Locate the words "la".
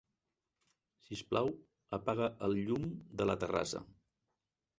3.33-3.37